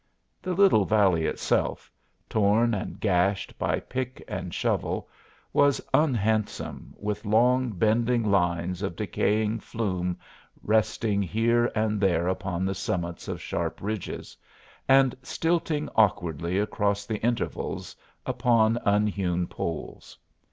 [0.41, 1.91] The little valley itself,
[2.27, 5.07] torn and gashed by pick and shovel,
[5.53, 10.17] was unhandsome with long, bending lines of decaying flume
[10.63, 14.35] resting here and there upon the summits of sharp ridges,
[14.89, 17.95] and stilting awkwardly across the intervals
[18.25, 20.17] upon unhewn poles.